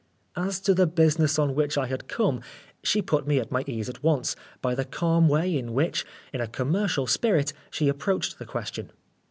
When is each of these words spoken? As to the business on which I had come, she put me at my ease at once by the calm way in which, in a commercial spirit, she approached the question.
As 0.35 0.59
to 0.61 0.73
the 0.73 0.87
business 0.87 1.37
on 1.37 1.53
which 1.53 1.77
I 1.77 1.85
had 1.85 2.07
come, 2.07 2.41
she 2.83 3.03
put 3.03 3.27
me 3.27 3.37
at 3.39 3.51
my 3.51 3.63
ease 3.67 3.87
at 3.87 4.01
once 4.01 4.35
by 4.59 4.73
the 4.73 4.83
calm 4.83 5.29
way 5.29 5.55
in 5.55 5.73
which, 5.75 6.07
in 6.33 6.41
a 6.41 6.47
commercial 6.47 7.05
spirit, 7.05 7.53
she 7.69 7.87
approached 7.87 8.39
the 8.39 8.45
question. 8.47 8.89